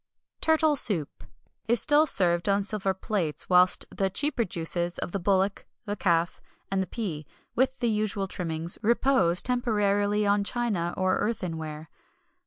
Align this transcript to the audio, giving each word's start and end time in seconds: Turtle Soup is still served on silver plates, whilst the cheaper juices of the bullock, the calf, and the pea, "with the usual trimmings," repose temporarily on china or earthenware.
Turtle 0.41 0.75
Soup 0.75 1.25
is 1.67 1.79
still 1.79 2.07
served 2.07 2.49
on 2.49 2.63
silver 2.63 2.91
plates, 2.91 3.47
whilst 3.49 3.85
the 3.95 4.09
cheaper 4.09 4.43
juices 4.43 4.97
of 4.97 5.11
the 5.11 5.19
bullock, 5.19 5.67
the 5.85 5.95
calf, 5.95 6.41
and 6.71 6.81
the 6.81 6.87
pea, 6.87 7.27
"with 7.55 7.77
the 7.77 7.87
usual 7.91 8.27
trimmings," 8.27 8.79
repose 8.81 9.43
temporarily 9.43 10.25
on 10.25 10.43
china 10.43 10.95
or 10.97 11.19
earthenware. 11.19 11.87